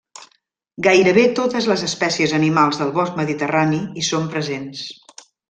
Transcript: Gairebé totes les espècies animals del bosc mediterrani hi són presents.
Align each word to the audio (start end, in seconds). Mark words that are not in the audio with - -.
Gairebé 0.85 1.25
totes 1.39 1.67
les 1.71 1.83
espècies 1.87 2.33
animals 2.39 2.81
del 2.81 2.95
bosc 2.97 3.21
mediterrani 3.21 3.83
hi 4.03 4.07
són 4.09 4.27
presents. 4.35 4.83